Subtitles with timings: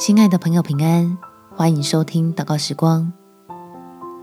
[0.00, 1.18] 亲爱的朋友，平安！
[1.54, 3.12] 欢迎收听祷告时光，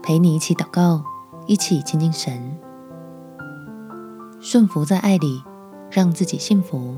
[0.01, 1.03] 陪你一起祷告，
[1.45, 2.57] 一起亲近神，
[4.39, 5.43] 顺服在爱里，
[5.91, 6.97] 让自己幸福。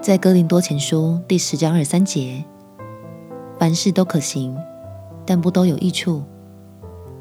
[0.00, 2.42] 在哥林多前书第十章二十三节，
[3.58, 4.56] 凡事都可行，
[5.26, 6.22] 但不都有益处；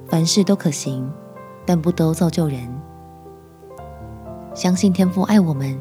[0.08, 1.12] 凡事都可行，
[1.66, 2.73] 但不都造就人。
[4.54, 5.77] 相信天父爱我们。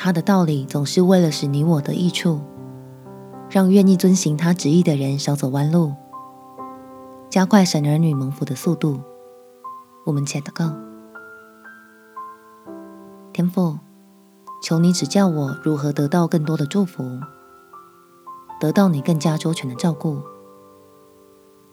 [0.00, 2.40] 他的道理总是为了使你我得益处，
[3.50, 5.92] 让愿意遵行他旨意的人少走弯路，
[7.28, 9.00] 加快神儿女蒙福的速度。
[10.06, 10.72] 我们且祷告：
[13.32, 13.76] 天父，
[14.62, 17.02] 求你指教我如何得到更多的祝福，
[18.60, 20.22] 得到你更加周全的照顾，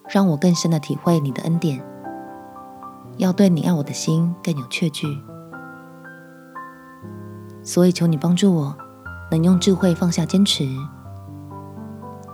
[0.09, 1.85] 让我更深的体会你的恩典，
[3.17, 5.05] 要对你爱我的心更有确据。
[7.65, 8.77] 所以，求你帮助我，
[9.31, 10.63] 能用智慧放下坚持，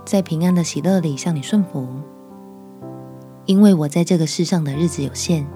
[0.06, 1.88] 在平安的喜乐里向你顺服。
[3.46, 5.48] 因为我在这个世上的日子有限，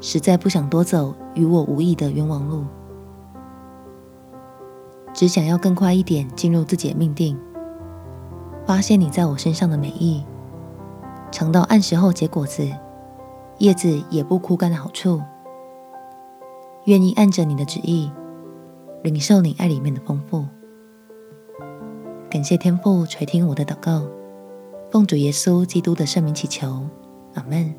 [0.00, 2.64] 实在不想多走与我无益的冤枉路，
[5.12, 7.36] 只想要更快一点进入自己的命定，
[8.64, 10.24] 发现你在我身上的美意，
[11.32, 12.70] 尝到按时候结果子，
[13.58, 15.20] 叶子也不枯干的好处，
[16.84, 18.12] 愿意按着你的旨意。
[19.04, 20.46] 领受你爱里面的丰富，
[22.30, 24.02] 感谢天父垂听我的祷告，
[24.90, 26.88] 奉主耶稣基督的圣名祈求，
[27.34, 27.74] 阿门。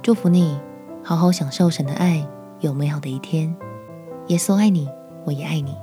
[0.00, 0.56] 祝福你，
[1.02, 2.24] 好好享受神的爱，
[2.60, 3.52] 有美好的一天。
[4.28, 4.88] 耶稣爱你，
[5.26, 5.74] 我也爱你。